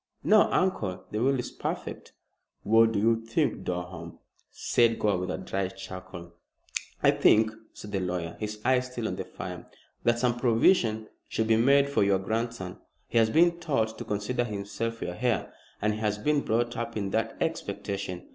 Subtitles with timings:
[0.23, 1.05] "No, uncle.
[1.11, 2.13] The will is perfect."
[2.63, 4.17] "What do you think, Durham?"
[4.49, 6.33] said Gore, with a dry chuckle.
[7.03, 9.67] "I think," said the lawyer, his eyes still on the fire,
[10.03, 12.79] "that some provision should be made for your grandson.
[13.09, 15.53] He has been taught to consider himself your heir,
[15.83, 18.25] and has been brought up in that expectation.